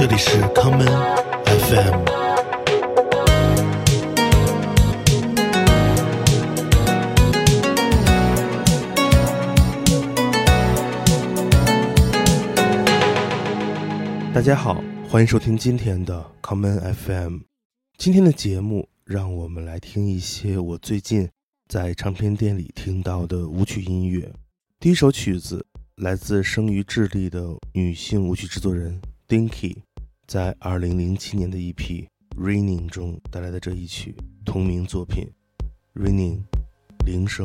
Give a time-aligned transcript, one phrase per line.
[0.00, 0.86] 这里是康门
[1.44, 2.04] FM。
[14.32, 17.40] 大家好，欢迎收听今天的康门 FM。
[17.98, 21.28] 今天的节目，让我们来听一些我最近
[21.68, 24.32] 在唱片店里听到的舞曲音乐。
[24.78, 28.98] 第一首曲子来自生于智利的女性舞曲制作人
[29.28, 29.76] Dinky，
[30.30, 32.06] 在二零零七年的一批
[32.40, 35.28] 《Raining》中带来的这一曲同名作品
[36.00, 36.38] 《Raining》，
[37.04, 37.44] 铃声。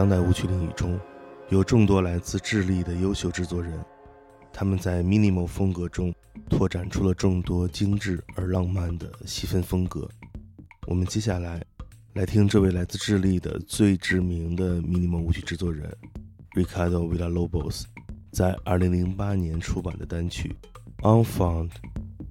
[0.00, 0.98] 当代舞曲领域中，
[1.50, 3.78] 有众多来自智利的优秀制作人，
[4.50, 6.10] 他们在 minimal 风格中
[6.48, 10.08] 拓展出了众多精致而浪漫的细分风格。
[10.86, 11.62] 我们接下来
[12.14, 15.94] 来听这位来自智利的最知名的 minimal 舞曲制作人
[16.54, 17.82] Ricardo Villalobos
[18.32, 20.56] 在2008年出版的单曲
[21.02, 21.68] 《Unfound》。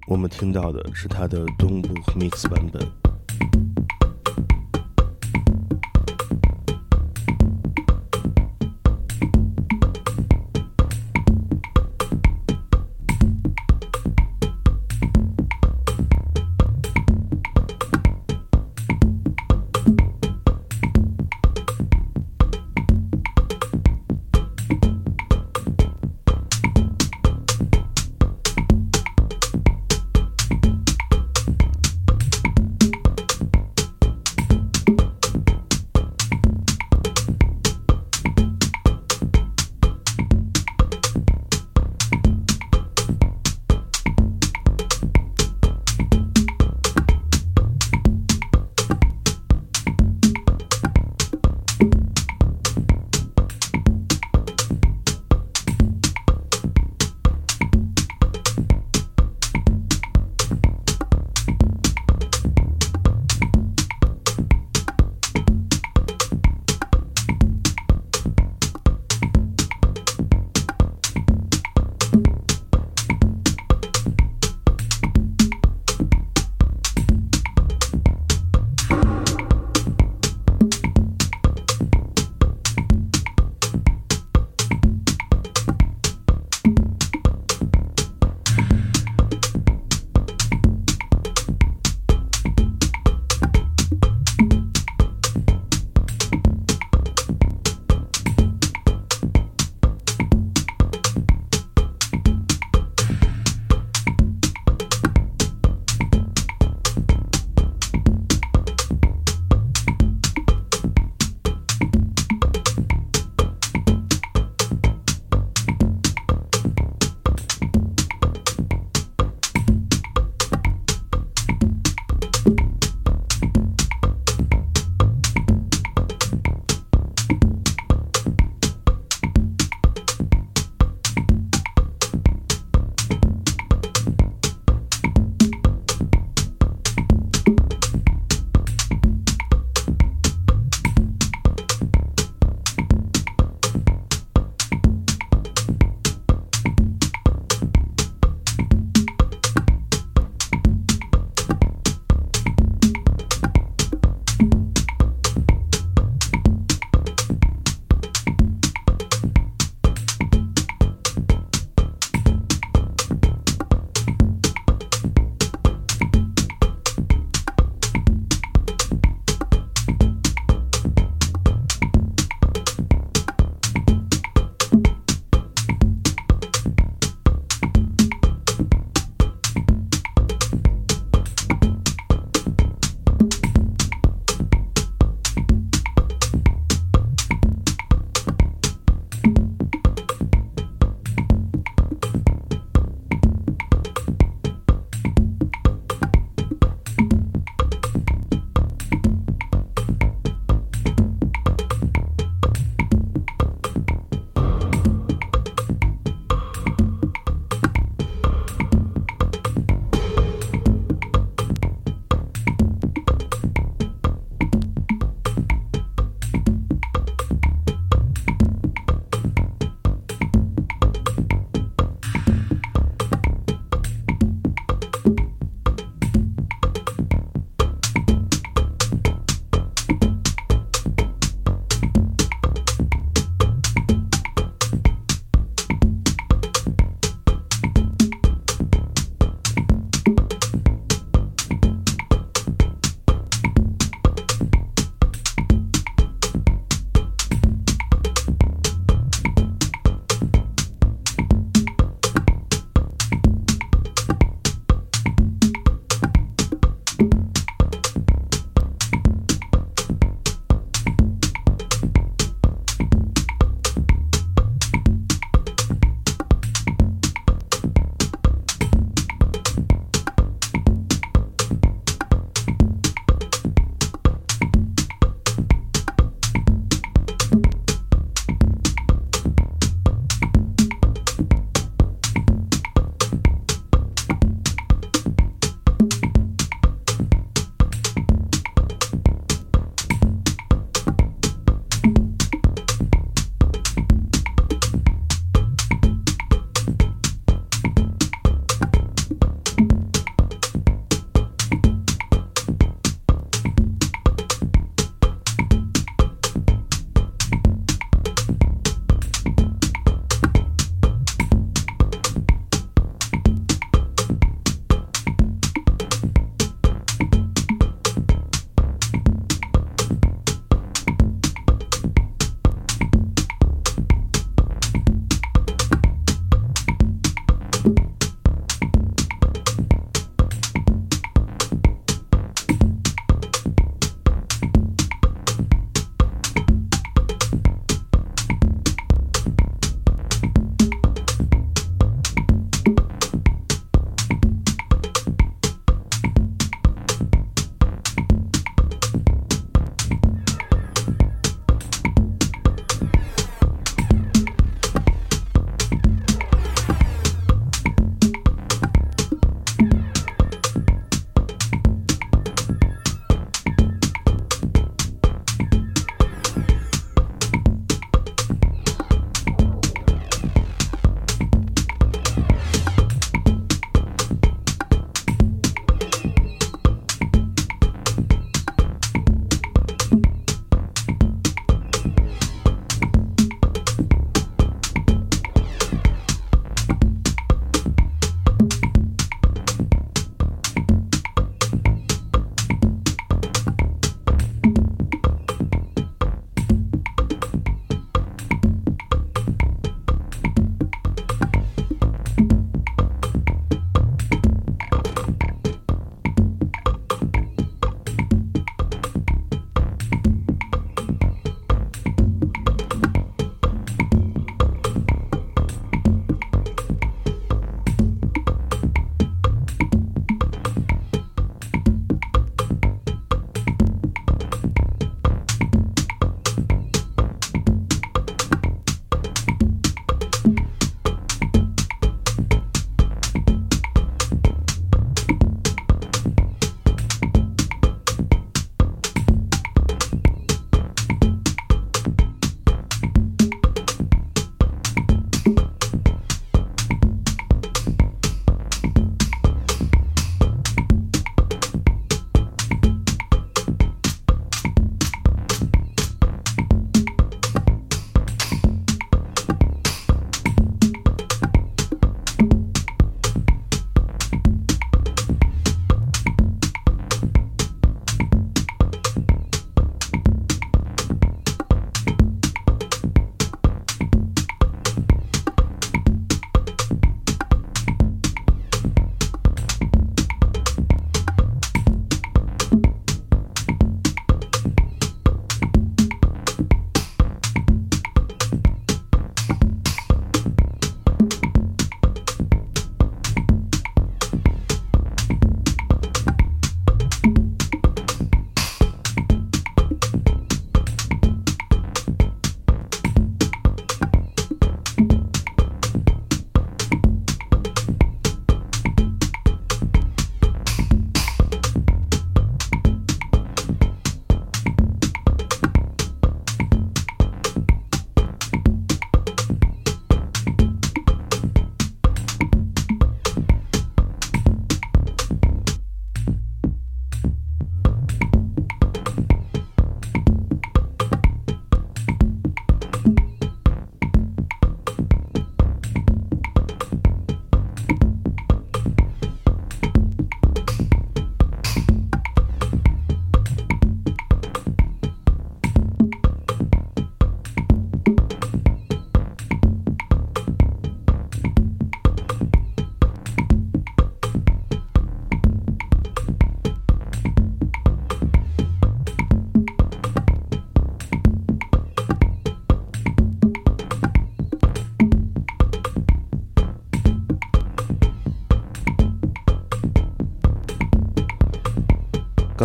[0.08, 2.84] 我们听到的是他的东部 mix 版本。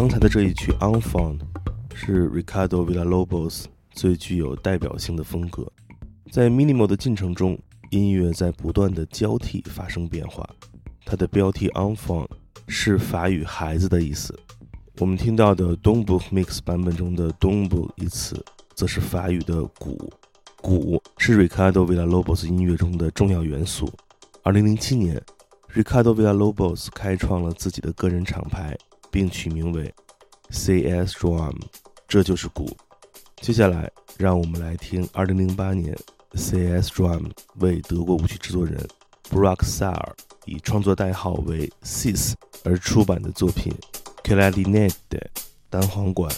[0.06, 1.39] 刚才的这一曲《Unfound》
[1.96, 5.68] 是 Ricardo Villalobos 最具有代表性的风格。
[6.32, 7.58] 在 minimal 的进程中，
[7.89, 10.48] 音乐在不断的交替发生变化。
[11.04, 12.28] 它的标题《Unfound》
[12.68, 14.39] 是法语“孩子”的意思。
[15.00, 18.39] 我们听到的 Dombo Mix 版本中的 Dombo 一词，
[18.76, 20.13] 则是法语的“鼓”。
[20.62, 23.91] 鼓是 Ricardo Villalobos 音乐中的重要元素。
[24.44, 25.20] 2007年
[25.74, 28.78] ，Ricardo Villalobos 开创了自己的个人厂牌，
[29.15, 29.89] 并取名为
[30.49, 31.56] CS Drum，
[32.06, 32.69] 这就是鼓。
[33.38, 35.97] 接下来，让我们来听2008年
[36.34, 38.86] CS Drum 为德国舞曲制作人
[39.32, 42.34] Brock s a r 以创作代号为 Sis
[42.65, 43.73] 而出版的作品。
[44.21, 44.91] Clarinet
[45.69, 46.30] 单簧管。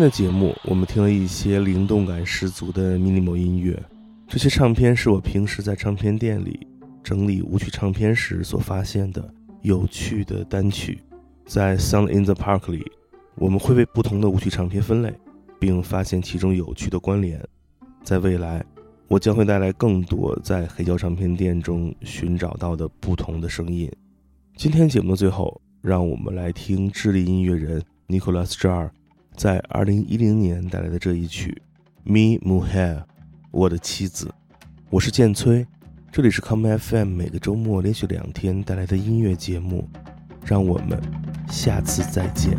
[0.00, 3.78] 天的节目，我们听了一些灵动感十足的 minimal 音乐。
[4.26, 6.66] 这些唱片是我平时在唱片店里
[7.04, 9.22] 整理舞曲唱片时所发现的
[9.60, 11.02] 有趣的单曲。
[11.44, 12.82] 在 Sound in the Park 里，
[13.34, 15.12] 我们会为不同的舞曲唱片分类，
[15.58, 17.38] 并发现其中有趣的关联。
[18.02, 18.64] 在未来，
[19.06, 23.92] 我将会带来更多在黑胶唱片店中寻找到的不同的声音。
[24.56, 28.88] 今天节目的最后，让我们来听智利音乐人 Nicolas Jar。
[29.40, 31.62] 在二零一零年带来的这一曲
[32.06, 32.96] 《Me Mujer》，
[33.50, 34.30] 我的妻子，
[34.90, 35.66] 我是剑崔，
[36.12, 39.88] 这里是 Come FM，每个周末连续两天带来的音乐节目，
[40.44, 41.00] 让我们
[41.48, 42.54] 下次再见。